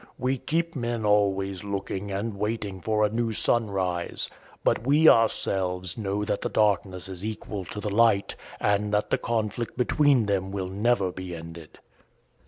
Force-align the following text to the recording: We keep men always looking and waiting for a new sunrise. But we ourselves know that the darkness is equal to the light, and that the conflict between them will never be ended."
We 0.17 0.39
keep 0.39 0.75
men 0.75 1.05
always 1.05 1.63
looking 1.63 2.09
and 2.09 2.35
waiting 2.35 2.81
for 2.81 3.05
a 3.05 3.09
new 3.09 3.33
sunrise. 3.33 4.31
But 4.63 4.83
we 4.87 5.07
ourselves 5.07 5.95
know 5.95 6.23
that 6.25 6.41
the 6.41 6.49
darkness 6.49 7.07
is 7.07 7.23
equal 7.23 7.65
to 7.65 7.79
the 7.79 7.91
light, 7.93 8.35
and 8.59 8.91
that 8.95 9.11
the 9.11 9.19
conflict 9.19 9.77
between 9.77 10.25
them 10.25 10.49
will 10.49 10.69
never 10.69 11.11
be 11.11 11.35
ended." 11.35 11.77